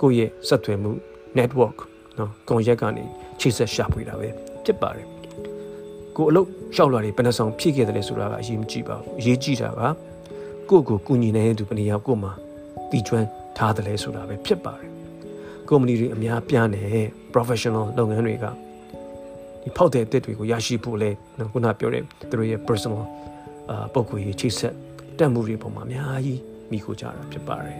[0.00, 0.92] ကိုယ့်ရဲ့ဆက်သွယ်မှု
[1.38, 1.78] network
[2.18, 3.04] နော်ကွန်ရက်ကနေ
[3.40, 4.28] ချိတ်ဆက်ရှာဖွေတာပဲ
[4.64, 5.06] ဖြစ်ပါတယ်
[6.16, 9.80] ကိုအလုပ်ရှောက်လာတွေဘယ်နှဆောင်ဖြည့်ခဲ့တယ်လဲဆိုတာကအရေးမကြီးပါဘူးအရေးကြီးတာက
[10.70, 12.30] ကိုယ့်ကိုကူညီနေတဲ့သူဘယ်နှယောက်ကိုမှ
[12.90, 13.26] တီကျွမ်း
[13.56, 14.88] ထားတယ်လဲဆိုတာပဲဖြစ်ပါတယ်
[15.68, 16.82] ကုမ္ပဏီတွေအများပြားနေ
[17.34, 18.44] professional လုပ်ငန်းတွေက
[19.62, 21.10] ဒီဖောက်တဲ့အသစ်တွေကိုရရှိဖို့လဲ
[21.52, 23.02] ခုနပြောတဲ့သူတို့ရဲ့ personal
[23.70, 24.74] အာပုံကိုရေးချိတ်ဆက်
[25.18, 26.40] တက်မှုတွေပုံမှာအများကြီး
[26.70, 27.78] မိခိုကြတာဖြစ်ပါတယ်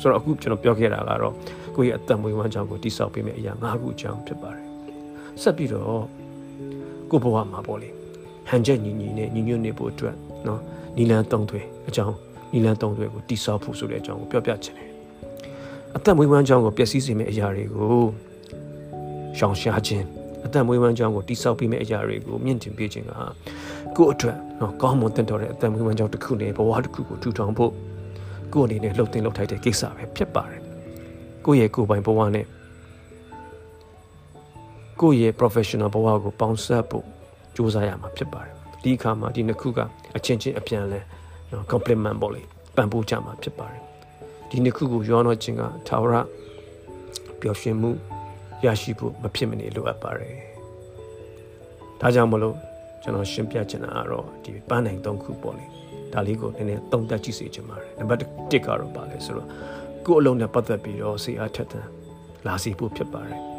[0.00, 1.34] ဆိုတော့အခုကျွန်တော်ပြောခဲ့တာကတော့
[1.76, 4.66] ကိုယ့်ရဲ့အသက်မွေးဝမ်းကြောင်းကိုတိစောက်ပေးမယ့်အရာ၅ခုအကြောင်းဖြစ်ပါတယ်
[5.42, 6.02] ဆက်ပြီးတော့
[7.10, 7.88] ကိုဘဝမှာပေါ့လေ
[8.48, 10.14] ဟန်ချက်ညီညီနဲ့ညီညွတ်နေဖို့အတွက်
[10.46, 10.60] နော်
[10.96, 12.14] နီလန်တုံးသွဲအကြောင်း
[12.52, 14.88] နီလန်တုံးသွဲကိုတိစောက်ဖို့ဆိုတဲ့အကြောင်းကိုပြောပြချင်တယ်
[15.96, 17.94] အသက်မွေးဝမ်းကြောင်းကိုပျက်စီးစေမယ့်အရာတွေကို
[19.38, 20.04] ရှောင်ရှားခြင်း
[20.46, 23.12] အသက်မွေးဝမ်းကြောင်းကိုတိစောက်ပေးမယ့်အရာတွေကိုမြင့်တင်ပေးခြင်းက
[23.96, 27.72] ကိုယ့်အတွက်နော်ကောင်းမွန်တင့်တော်တဲ့အသက်မွေးဝမ်းကြောင်းတစ်ခုနဲ့ဘဝတစ်ခုကိုထူထောင်ဖို့
[28.52, 30.60] ကိုယ့်အနေနဲ့လှုပ်တင်လှုပ်ထိုက်တဲ့ကိစ္စပဲဖြစ်ပါတယ်
[31.44, 32.46] ကိုယ့်ရဲ့ကိုယ်ပိုင်ဘဝနဲ့
[35.00, 37.04] ကိုယ့်ရဲ့ professional ဘဝကိုပေါင်းစပ်ဖို့
[37.56, 39.78] ကြိုးစားရမှာဖြစ်ပါတယ်ဒီအခါမှာဒီနှစ်ခုက
[40.16, 41.00] အချင်းချင်းအပြန်လဲ
[41.52, 42.42] နော် complement ပေါ့လေ
[42.76, 43.80] ပံ့ပိုးကြမှာဖြစ်ပါတယ်
[44.50, 46.14] ဒီနှစ်ခုကိုရောတော့ခြင်းကထာဝရ
[47.40, 47.90] ပျော်ရွှင်မှု
[48.64, 50.34] ရရှိဖို့မဖြစ်မနေလိုအပ်ပါတယ်
[52.00, 52.56] ဒါကြောင့်မလို့
[53.02, 55.66] ကျွန်တော်ရှင်းပြချင်တာကတော့ဒီပန်းနိုင်၃ခုပေါ့လေ
[56.12, 59.48] ဒါလေးကိုနည်းနည်းသုံးသပ်ကြည့်စေချင်ပါတယ်နံပါတ်1ကတော့ပါလဲဆိုတော့
[60.06, 61.86] ကိုယ်အလုံးနဲ့ပတ်သက်ပြီးတော့စိတ်အားထက်သန်
[62.46, 63.55] လာစီဖို့ဖြစ်ပါတယ်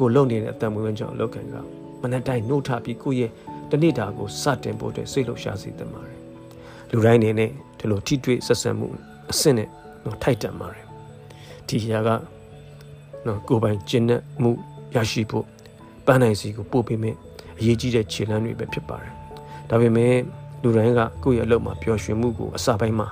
[0.00, 1.54] ကိုလုံနေတဲ့အတန်မွေးဝမ်းကြောင့်လောက်ကန်က
[2.02, 3.30] မနက်တိုင်းနှုတ်ထပြီးကိုယ့်ရဲ့
[3.70, 6.18] တနေ့တာကိုစတင်ဖို့အတွက်စိတ်လှုပ်ရှားစေတတ်ပါတယ်
[6.90, 8.88] လူတိုင်းနေနဲ့ဒီလိုထိတွေ့ဆက်ဆံမှု
[9.30, 9.68] အဆင့်နဲ့
[10.04, 10.84] တော့ထိုက်တန်ပါတယ်
[11.68, 12.08] ဒီຢာက
[13.26, 14.50] နော်ကိုပိုင်ကျင့်တဲ့မှု
[14.94, 15.44] ရရှိဖို့
[16.06, 17.16] ပန်းနိုင်စီကိုပို့ပေးမယ်
[17.58, 19.12] အရေးကြီးတဲ့ခြေလှမ်းတွေပဲဖြစ်ပါတယ်
[19.70, 20.14] ဒါပေမဲ့
[20.62, 23.08] လူတိုင်းကကိုယ့်ရဲ့အလုပ်မှာပျော်ရွှင်မှုကိုအစပိုင်းမှာ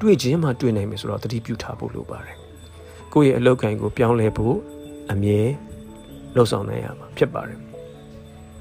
[0.00, 2.36] တွေ့ခြင်းမှတွေ့နိုင်မယ်ဆိုတော့တတိပြုထားဖို့လိုပါတယ်
[3.12, 4.56] ကိုယ့်ရဲ့အလုပ်ကိုင်ကိုပြောင်းလဲဖို့
[5.12, 5.40] အမြဲ
[6.36, 7.58] လှုပ်ဆောင်နိုင်ရမှာဖြစ်ပါတယ်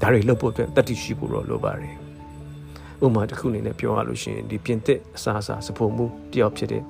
[0.02, 1.96] ဒါတွေလုပ်ဖို့အတွက်တတိရှိဖို့တော့လိုပါတယ်
[3.04, 6.84] ဥပမာတစ်ခုအနေနဲ့ပြောရလို့ရှိရင်ဒီပြင်သစ်အစားအစာစဖို့မှုတယောက်ဖြစ်တဲ့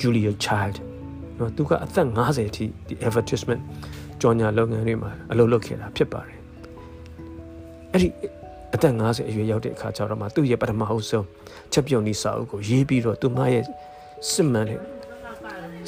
[0.00, 0.76] Julia Child
[1.38, 3.62] နော်သူကအသက်50အထိဒီ advertisement
[4.20, 6.38] ကြော်ညာလုပ်ငန်းတွေမှာအလုပ်လုပ်ခဲ့တာဖြစ်ပါတယ်
[7.92, 8.08] အဲ့ဒီ
[8.74, 11.26] အသက်50အရွယ်ရောက်တဲ့အခါကျတော့မှသူ့ရဲ့ပထမအဆုံး
[11.72, 13.64] ချက်ပြုံဤစာအုပ်ကိုရေးပြီးတော့သူမရဲ့
[14.30, 14.80] စစ်မှန်တဲ့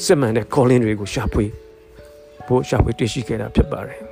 [0.04, 1.44] စစ်မှန်တဲ့ calling တွေကိုရှာဖွေ
[2.46, 4.05] ဖို့ရှာဖွေတွေ့ရှိခဲ့တာဖြစ်ပါတယ်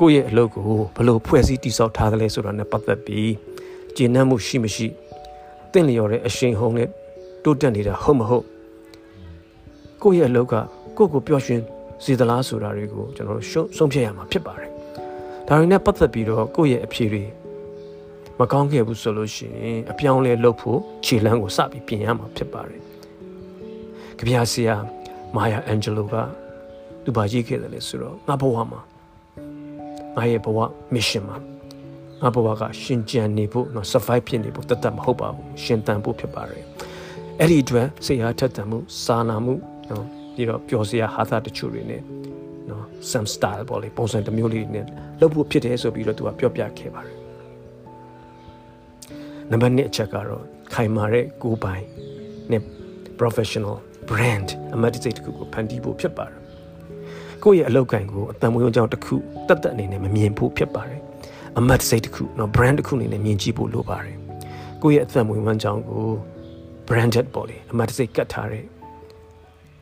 [0.00, 0.62] ကိုယ့်ရဲ့အလုပ်ကို
[0.96, 3.32] ဘယ်လိုဖွဲ့စည်းတည်ဆောက်ထားသလဲဆိုတာနဲ့ပတ်သက်ပြီး
[3.96, 4.86] ကျေနပ်မှုရှိမရှိ
[5.72, 6.88] တင့်လျော်တဲ့အရှိန်ဟုန်နဲ့
[7.44, 8.44] တိုးတက်နေတာဟုတ်မဟုတ်
[10.02, 10.54] ကိုယ့်ရဲ့အလုပ်က
[10.96, 11.60] ကိုယ့်ကိုပျော်ရွှင်
[12.04, 14.70] စေသလားဆိုတာတွေကိုကျွန်တော်တို့ဆုံးဖြတ်ရမှာဖြစ်ပါတယ်
[15.46, 17.24] ဒါတွေနဲ့ပတ်သက်ပြီးတော့ကိုယ့်ရဲ့အဖြေတွေ
[18.38, 22.82] မကောင်းခဲ့ဘူးဆိုလို့ရှိရင်အပြောင်းလဲလုပ်ဖို့ခြေလမ်းကိုစပြီးပြင်ရမှာဖြစ်ပါတယ်။
[24.18, 24.76] ကြပြဆရာ
[25.36, 26.14] မာယာအန်ဂျလိုက
[27.04, 28.80] သူပါရေးခဲ့တယ်လေဆိုတော့ငါဘဝမှာ
[30.16, 30.58] ငါရဲ့ဘဝ
[30.94, 31.38] mission မှာ
[32.22, 36.64] ငါဘဝကရှင်ကြံနေဖို့နော် survive ဖြစ်နေဖို့တသက်မဟုတ်ပါဘူးရှင်တန်ဖို့ဖြစ်ပါတယ်။
[37.40, 39.54] အဲ့ဒီအတွက်စိတ်အားထက်သန်မှုစာနာမှု
[39.90, 42.02] နော်ပြီးတော့ပျော်စရာဟာသတချို့တွေနဲ့
[42.70, 44.86] နော် some style ပေါ့လေပုံစံတစ်မျိုးလေးနဲ့
[45.20, 47.16] လုပ်ဖို့ဖြစ်တယ်ဆိုပြီးတော့သူကပြောပြခဲ့ပါတယ်
[49.50, 50.44] နံပါတ်1အချက်ကတော့
[50.74, 51.84] ခိုင်မာတဲ့ကိုယ်ပိုင်
[52.52, 52.62] နဲ့
[53.20, 53.76] professional
[54.10, 56.41] brand အမတ်တစိတ်တစ်ခုကိုဖန်တီးဖို့ဖြစ်ပါတယ်
[57.43, 59.15] ကိုယ့်ရဲ့အလုပ်ကိုင်ကိုအတန်မွေးကြောင့်တစ်ခု
[59.47, 61.01] တက်တက်အနေနဲ့မမြင်ဖို့ဖြစ်ပါတယ်
[61.57, 64.17] အမတ်စိတ်တစ်ခုเนาะ brand တစ်ခုအနေနဲ့မြင်ကြည့်ဖို့လိုပါတယ်
[64.83, 66.05] ကိုယ့်ရဲ့အသက်မွေးဝမ်းကြောင်းကို
[66.87, 68.65] branded ပေါ့လေအမတ်စိတ်ကတ်ထားတဲ့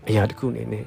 [0.08, 0.86] အရာတစ်ခုအနေနဲ့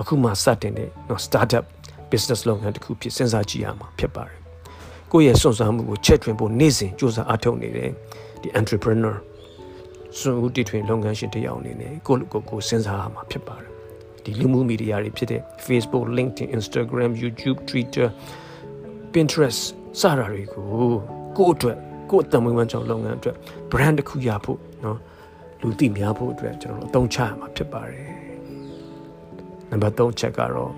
[0.00, 1.64] အခုမှစတင်တဲ့เนาะ startup
[2.10, 4.38] business လုပ်ငန်းတစ်ခုဖြစ်စဉ်းစားကြည့်ရမှာဖြစ်ပါတယ်
[5.12, 7.90] ကိုယ့်ရဲ့စွန့်စားမှုကိုချက်ထွင်ဖို့နေ့စဉ်စူးစမ်းအားထုတ်နေတဲ့
[8.42, 9.14] ဒီ entrepreneur
[10.18, 13.71] စွန့်ဦးတည်ထွင်လုပ်ငန်းရှင်တစ်ယောက်အနေနဲ့ကိုယ့်ကိုယ်ကိုစဉ်းစားရမှာဖြစ်ပါတယ်
[14.24, 18.06] ဒီလူမှုမီဒီယာတွေဖြစ်တဲ့ Facebook, LinkedIn, Instagram, YouTube, Twitter,
[19.12, 19.62] Pinterest
[20.00, 20.64] စတာတွေကို
[21.36, 21.78] ကိုယ့်အတွက်
[22.10, 23.36] ကိုယ့်အတမွေးဝမ်းကြောင်းလုပ်ငန်းအတွက်
[23.70, 24.98] brand တစ်ခုရဖို့เนาะ
[25.62, 28.08] လူသိများဖို့အတွက်ကျွန်တော်တို့အသုံးချရမှာဖြစ်ပါတယ်
[29.70, 30.72] နံပါတ်3ချက်ကတော့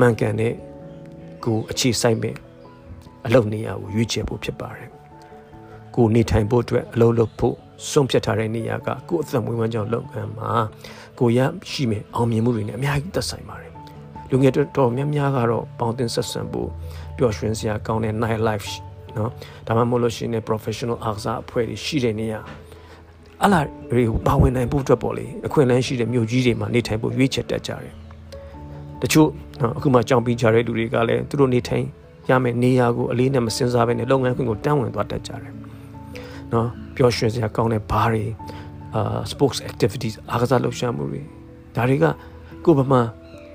[0.00, 0.54] မှန်ကန်တဲ့
[1.44, 2.36] ကိုအခြေဆိုင်မဲ့
[3.26, 4.88] အလုပ်နေရာကိုရွေးချယ်ဖို့ဖြစ်ပါတယ်
[5.94, 7.56] ကိုနေထိုင်ဖို့အတွက်အလုပ်လုပ်ဖို့
[7.90, 10.50] ဆုံးဖြတ်ထားတဲ့နေရာကကိုအသက်မွေးဝမ်းကြောင်းလုပ်ငန်းမှာ
[11.18, 11.38] ကိုရ
[11.70, 13.72] ရှိမယ်အောင်မြင်မှုတွေနဲ့အများကြီးသက်ဆိုင်ပါတယ်
[14.30, 16.68] လူငယ်တော်များများကတော့ပေါင်းတင်ဆက်ဆံဖို့
[17.16, 18.66] ပျော်ရွှင်စရာကောင်းတဲ့ night life
[19.14, 19.30] เนาะ
[19.66, 22.40] ဒါမှမဟုတ်လို့ရှိရင် professional အားကစားအဖွဲ့တွေရှိတဲ့နေရာ
[23.44, 27.94] အလားတွေကိုပါဝင်နိုင်ဖို့အတွက်ပေါ့လေအခွင့်အလမ်းရှိတဲ့မြို့ကြီးတွေမှာနေထိုင်ဖို့ရွေးချယ်တတ်ကြတယ်
[29.02, 29.28] တချို့
[29.76, 31.84] အခုမှကြောင်ပြီးကြတဲ့လူတွေကလည်းသူတို့နေထိုင်
[32.30, 35.52] ရမယ်နေရာကိုအလေးနဲ့မစင်စားဘဲနဲ့လုပ်ငန်းခွင်ကိုတန်းဝင်သွားတတ်ကြတယ်
[36.52, 38.25] နော် ပျော်ရွှင်စရာကောင်းတဲ့ဘားတွေ
[38.95, 41.21] အာ sports activities အားကစားလှုပ်ရှားမှုတွေ
[41.75, 42.05] ဒါတွေက
[42.65, 42.99] ကိုယ်ဘာမှ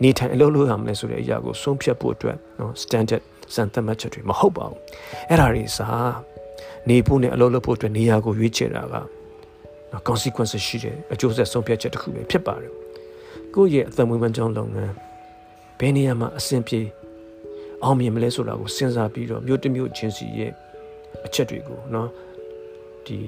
[0.03, 3.23] နေထိုင်အလုပ်လုပ်ရမလဲဆိုတဲ့အရာကိုဆုံးဖြတ်ဖို့အတွက်နော် standard
[3.55, 4.79] စံသတ်မှတ်ချက်တွေမဟုတ်ပါဘူး
[5.29, 6.13] အဲ့ဒါတွေစား
[6.89, 9.09] နေဖို့နဲ့အလုပ်လုပ်ဖို့အတွက်နေရာကိုရွေးချယ်တာကနော်
[10.09, 12.73] consequences ရှိတယ်အကျိုးဆက်ဆုံးဖြတ်ချက်တစ်ခုပဲဖြစ်ပါတယ်
[13.55, 14.95] ကိုယ့်ရဲ့အသက်မွေးဝမ်းကြောင်းလုပ်ငန်း
[15.79, 16.81] ဘယ်နေရာမှာအဆင်ပြေ
[17.85, 20.53] အောင်မြင်မလဲဆိုတာကိုစဉ်းစားပြီးတော့မြို့တစ်မြို့ချင်းစီရဲ့
[21.27, 22.09] အချက်တွေကိုနော်
[23.09, 23.19] ဒီ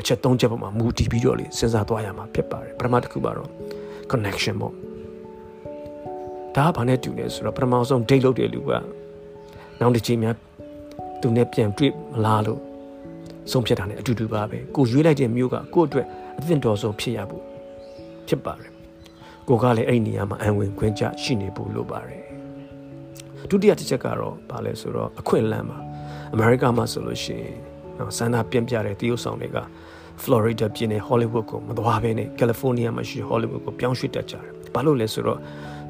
[0.00, 3.50] အချက်၃ချက်ပေါ်မှာမူတည်ပြီးတော့လေစဉ်းစားသွားရမှာဖြစ်ပါတယ်ပထမတစ်ခုကတော့
[4.10, 4.72] connection ပေါ့
[6.56, 8.70] ဒါကဘာနဲ့တူလဲဆိုတော့ပထမဆုံး date လုပ်တဲ့လူက
[9.80, 10.34] နောက်တစ်ချိန်များ
[11.20, 12.60] သူနဲ့ပြန်တွေ့မလားလို့
[13.52, 16.06] ဆုံးဖြတ်တာ ਨੇ အတူတူပါပဲကိုရွေးလိုက်တဲ့မျိုးကကိုယ့်အတွက်
[16.38, 17.42] အသင့်တော်ဆုံးဖြစ်ရဖို့
[18.28, 18.70] ဖြစ်ပါတယ်
[19.48, 22.22] ကိုကလည်းအဲ့ဒီနေရာမှာအံဝင်ခွင့်ကြရှိနေဖို့လိုပါတယ်
[23.50, 25.78] ဒုတိယတစ်ချက်ကတော့ဘာလဲဆိုတော့အခွင့်အလမ်းပါ
[26.32, 27.56] အမေရိကမှာဆိုလို့ရှိရင်
[27.98, 29.58] နော်ဆန္ဒပြင်းပြတဲ့တရုတ်ဆောင်တွေက
[30.22, 34.42] Florida ပြည်နယ် Hollywood ကိုမသွားဘဲနဲ့ California မှာရှိ Hollywood ကိုပြောင်းရွှေ့တက်ကြတယ်။
[34.74, 35.38] ဘာလို့လဲဆိုတော့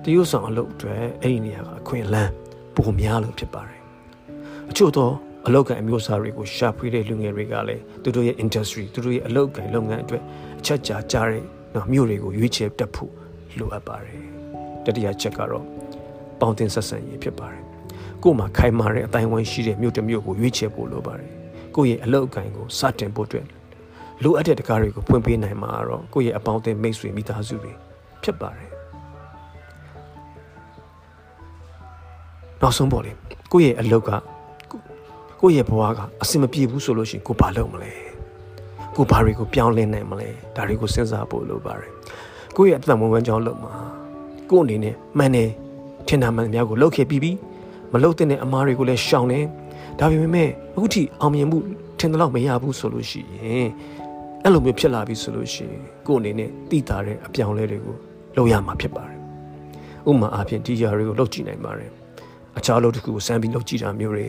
[0.04, 2.32] တရုတ်ဆောင်အလုပ်အတွက်အဲ့ဒီနေရာကအခွင့်အလမ်း
[2.76, 3.80] ပုံများလို့ဖြစ်ပါတယ်။
[4.70, 5.10] အချို့သော
[5.46, 10.22] အလုပ်ကအမျိုးအစားတွေကိုရှာဖွေတဲ့လူငယ်တွေကလည်းသူတို့ရဲ့ industry သူတို့ရဲ့အလုပ်ကိုင်လုပ်ငန်းအတွက်
[10.60, 13.12] အချက်ကြာကြားတဲ့နော်မြို့တွေကိုရွေးချယ်တက်ဖို့
[13.58, 14.20] လိုအပ်ပါတယ်။
[14.84, 15.64] တတိယချက်ကတော့
[16.40, 17.62] ပေါင်းတင်ဆက်ဆံရေးဖြစ်ပါတယ်။
[18.22, 21.30] ကို့မှာခိုင်မာတဲ့အတိုင်းဝိုင်းရှိတဲ့မြို့တစ်မြို့ကိုရွေးချယ်ဖို့လိုပါတယ်
[21.76, 23.46] ကိုယ့်ရဲ့အလုပ်အကံကိုစတင်ဖို့အတွက်
[24.22, 27.72] လိုအပ်တဲ့တကားတွေကိုဖွင့်ပေးနိုင်မှာတော့ကိုယ့်ရဲ့အပေါင်းအသင်းမိတ်ဆွေမိသားစုတွေ
[28.22, 28.70] ဖြစ်ပါတယ်
[32.60, 33.12] နောက်ဆုံးပေါ့လေ
[33.52, 34.10] ကိုယ့်ရဲ့အလုပ်က
[35.40, 37.92] ကိုယ့်ရဲ့ဘဝကအဆင်မပြေဘူးဆိုလို့ရှိရင်ကိုဘာလုပ်မလဲ
[38.96, 41.90] ကိုဘာတွေကိုပြောင်းလဲနိုင်မလဲဒါတွေကိုစဉ်းစားဖို့လိုပါတယ်
[42.56, 43.72] ကိုယ့်ရဲ့အသက်မွေးဝမ်းကြောင်းလုပ်မှာ
[44.50, 45.50] ကိုယ့်အနေနဲ့မှန်တယ်
[46.08, 47.32] ထင်တာမှန်များကိုလုပ်ခဲ့ပြီးပြီ
[47.92, 49.44] မလုပ်တဲ့အမားတွေကိုလည်းရှောင်တယ်
[49.98, 51.58] ဒါပေမဲ့အခုထိအောင်မြင်မှု
[51.98, 53.68] ထင်တယ်လို့မရဘူးဆိုလို့ရှိရင်
[54.42, 57.96] အဲ့လိုမျိုးဖြစ်လာပြီဆိုလို့ရှိရင်ကိုယ်အနေနဲ့တည်တာတဲ့အပြောင်းလဲတွေကို
[58.36, 59.18] လုပ်ရမှာဖြစ်ပါတယ်
[60.08, 61.90] ဥပမာအားဖြင့်ဒီຢာတွေကိုလုပ်ကြည့်နိုင်ပါတယ်
[62.58, 64.26] အခြားလုပ်တစ်ခုကိုစမ်းပြီးလုပ်ကြည့်တာမျိုးတွေ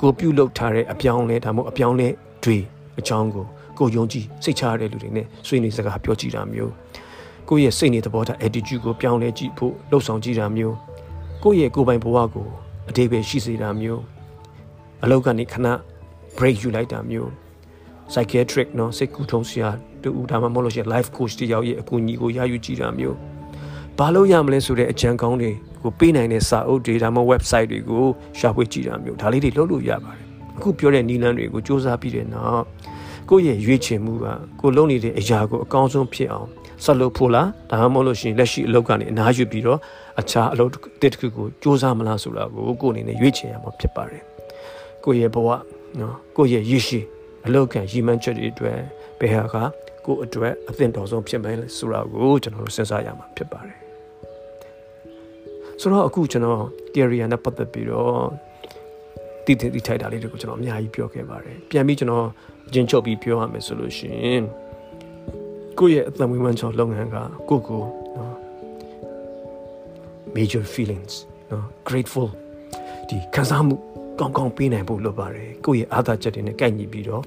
[0.00, 2.08] ကိုပြုတ်လုပ်ထားတဲ့အပြောင်းလဲဒါမှမဟုတ်အပြောင်းလဲ
[2.44, 2.58] တွေ
[2.98, 3.46] အကြောင်းကို
[3.78, 6.72] ကိုယုံကြည်စိတ်ချရတဲ့လူတွေနဲ့ဆွေးနွေးစကားပြောကြည့်တာမျိုး
[7.48, 10.76] ကိုယ့်ရဲ့စိတ်နေသဘောထား attitude ကိုပြောင်းလဲကြည့်ဖို့လှုပ်ဆောင်ကြည့်တာမျိုး
[11.42, 12.48] ကိုယ့်ရဲ့ကိုယ်ပိုင်ဘဝကို
[12.88, 14.15] အတိတ်ပဲရှိစေတာမျိုး
[15.04, 15.66] အလောက်ကနေခဏ
[16.36, 17.30] break ယူလိုက်တာမျိုး
[18.12, 19.68] psychiatric เนาะစိတ်ကူးထုံးစရာ
[20.02, 23.16] တူဒါမှမဟုတ်လို့ရှိရင် life coach တယောက်ရဲ့အကူအညီကိုရယူကြည့်တာမျိုး
[23.98, 25.50] ဘာလို့ရမလဲဆိုတဲ့အကြံကောင်းတွေ
[25.82, 28.04] ကိုပေးနိုင်တဲ့စာအုပ်တွေဒါမှမဟုတ် website တွေကို
[28.38, 30.24] ရှာဖွေကြည့်တာမျိုးဒါလေးတွေလုပ်လို့ရပါတယ်
[30.56, 32.64] အခုပြောတဲ့နည်းလမ်းတွေကိုစူးစမ်းပြီးတဲ့နောက်
[33.30, 34.26] ကိုယ့်ရဲ့ရွေးချယ်မှုက
[34.60, 36.48] ကိုလုပ်နေတဲ့အရာကိုအကောင်းဆုံးဖြစ်အောင်
[36.84, 39.78] ဆက်လုပ်ဖို့လားဒါမှမဟုတ်လို့ရှိရင်လက်ရှိအလုပ်ကနေအနားယူပြီးတော့
[40.20, 40.70] အခြားအလုပ်
[41.02, 44.35] တစ်ခုကိုစူးစမ်းမလားဆိုတာကိုကိုယ်အနေနဲ့ရွေးချယ်ရမှာဖြစ်ပါတယ်
[45.06, 45.48] ကိုယ့်ရဲ့ဘဝ
[46.00, 47.00] နော်ကိုယ့်ရဲ့ရည်ရှိ
[47.46, 48.78] အလောက်ကန်ရည်မှန်းချက်တွေအတွက်
[49.20, 53.78] ဘယ်ဟာကကိုယ့်အတွက်အသင့်တော်ဆုံးဖြစ်မယ်ဆိုတာကိုကျွန်တော်တို့စဉ်းစားရမှာဖြစ်ပါတယ်
[55.80, 56.60] ဆိုတော့အခုကျွန်တော်
[56.92, 58.24] theory နဲ့ပတ်သက်ပြီးတော့
[59.44, 62.26] တည်တည်တည်ထိုက်တာလေးတွေကိုကျွန်တော်အများကြီးပြောခဲ့ပါတယ်ပြန်ပြီးကျွန်တော်
[62.68, 64.44] အချင်းချုပ်ပြီးပြောရမယ်ဆိုလို့ရှိရင်
[65.78, 67.16] ကိုယ့်ရဲ့အသက်မွေးဝမ်းကြောင်းလုပ်ငန်းက
[67.48, 67.82] ကိုယ့်ကို
[68.16, 68.34] နော်
[70.36, 71.14] major feelings
[71.50, 72.28] နော် grateful
[73.08, 77.22] ဒီခံစားမှု ကောင်းကောင်းပေးနိုင်ဖို့လိုပါတယ်ကိုယ့်ရဲ့အားသာချက်တွေနဲ့ကိုက်ညီပြီးတော့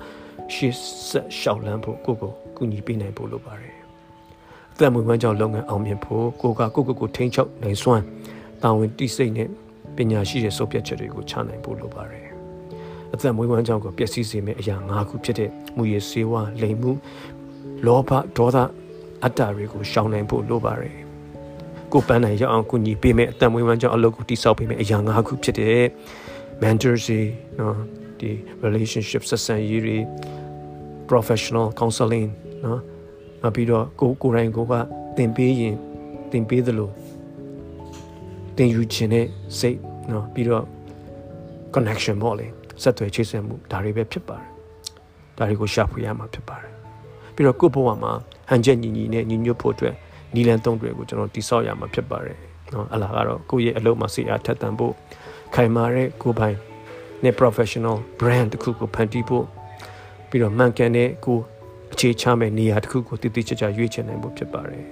[0.53, 0.73] ရှေ့
[1.09, 3.75] ဆက်ရှောက်လန်းဖို့ကိုယ့်ကိုကူညီပေးနိုင်ဖို့လိုပါတယ်
[4.73, 8.03] အသက်မွေးဝမ်းကြောင်းလုပ်ငန်းအောင်မြင်ဖို့ကိုကကိုကိုကိုထိန်းချုပ်နိုင်စွမ်း
[8.61, 9.47] တာဝန်တိစိတ်နဲ့
[9.95, 12.27] ပညာရှိတဲ့စုပ်ပြတ်ချက်တွေကိုချနိုင်ဖို့လိုပါတယ်
[13.13, 16.91] အသက်မွေးဝမ်းကြောင်းကိုပျက်စီးစေမယ့်အရာ၅ခုဖြစ်တဲ့မူရည်စေဝါလိမ်မှု
[17.85, 18.57] လောဘဒေါသ
[19.23, 20.97] အတ္တတွေကိုရှောင်နိုင်ဖို့လိုပါတယ်
[21.93, 25.81] ကိုပန်းနိုင်ရအောင်ကူညီပေးမယ့်အသက်မွေးဝမ်းကြောင်းအလုပ်ကိုတိစောက်ပေးမယ့်အရာ၅ခုဖြစ်တဲ့
[26.61, 27.25] mentorship
[27.59, 27.75] နော်
[28.19, 28.31] ဒီ
[28.65, 29.97] relationship ဆက်ဆံရေးတွေ
[31.09, 32.29] professional counseling
[32.65, 32.81] နော်
[33.41, 34.73] နောက်ပြီးတော့ကိုကိုယ်တိုင်ကိုက
[35.17, 35.75] သင်ပေးရင်
[36.31, 36.89] သင်ပေးသလို
[38.57, 39.25] သင်ယူခြင်းနဲ့
[39.59, 39.77] စိတ်
[40.11, 40.65] နော်ပြီးတော့
[41.73, 42.47] connection ပေါ့လေ
[42.81, 44.49] ဆက်သွယ်ချိတ်ဆက်မှုဒါတွေပဲဖြစ်ပါတယ်
[45.37, 46.71] ဒါတွေကိုရှာဖွေရမှာဖြစ်ပါတယ်
[47.35, 48.11] ပြီးတော့ကိုယ့်ဘဝမှာ
[48.49, 49.95] ဟန်ချက်ညီညီနဲ့ညီညွတ်ဖို့အတွက်
[50.35, 52.37] နီလန်သုံးတွေကိုကျွန်တော်တိဆောက်ရမှာဖြစ်ပါတယ်
[52.73, 54.93] နော်အလားကတော့ကိုယ့်ရဲ့အလုပ်မှာစိတ်အားထက်သန်ဖို့
[55.54, 56.56] ခိုင်မာတဲ့ကိုယ်ပိုင်
[57.24, 59.46] နဲ့ professional brand တစ်ခုကိုဖန်တီးဖို့
[60.28, 61.38] ပြီးတော့မှန်ကန်တဲ့ကို
[61.92, 64.86] အခြေချမဲ့နေရာတစ်ခုကိုတည်တည်ချာချာရွေးချယ်နိုင်ဖို့ဖြစ်ပါတယ်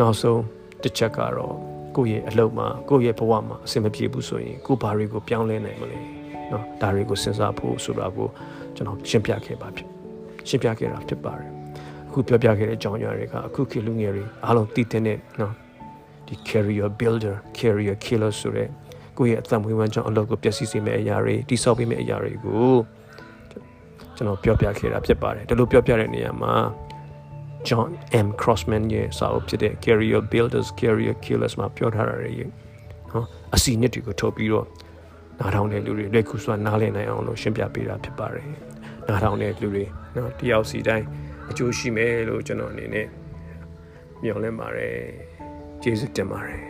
[0.00, 0.42] နောက်ဆုံး
[0.82, 1.56] တစ်ချက်ကတော့
[1.96, 5.98] ကိုယ့်ရဲ့အလုပ်မှာကိုယ့်ရဲ့ဘဝမှာအဆင်မပြေဘူးဆိုရင်ကိုယ်ဘာတွေကိုပြောင်းလဲနိုင်မလဲ
[6.50, 8.28] เนาะဒါတွေကိုစဉ်းစားဖို့ဆိုတာကို
[8.76, 9.88] ကျွန်တော်ရှင်းပြခဲ့ပါဖြစ်
[10.48, 11.50] ရှင်းပြခဲ့တာဖြစ်ပါတယ်
[12.08, 15.02] အခုပြောပြခဲ့တဲ့အကြောင်းအရာတွေကအခုခေတ်လူငယ်တွေအားလုံးသိတဲ့
[15.38, 15.52] เนาะ
[16.27, 18.69] ဒီ career builder career killer ဆိုတဲ့
[19.17, 22.75] ကိုယ့်ရဲ့အသက်မွေးဝမ်းကြောင်းအလုပ်ကိုပျက်စီးစေမယ့်အရာတွေတိဆောက်ပေးမယ့်အရာတွေကို
[24.15, 26.53] ကျွန်တော်ပြောပြခဲ့တာဖြစ်ပါတယ်ဒီလိုပြောပြတဲ့နေရာမှာ
[27.67, 27.91] John
[28.25, 32.31] M Crossman ရဲ့စာအုပ်ဖြစ်တဲ့ Career Builders Career Killers မှာပြောထားတာတွေ
[33.11, 34.67] နော်အစီနှစ်တွေကိုထုတ်ပြီးတော့
[35.39, 38.47] နားထောင်တဲ့လူတွေလက်ခုစွာနားလည်နိုင်အောင်လို့ရှင်းပြပေးတာဖြစ်ပါတယ်
[39.07, 39.85] နားထောင်တဲ့လူတွေ
[40.15, 41.05] နော်တယောက်စီတိုင်း
[41.49, 43.07] အကျိုးရှိမယ်လို့ကျွန်တော်အနေနဲ့
[44.21, 44.97] မျှော်လင့်ပါတယ်
[45.87, 46.67] music demare.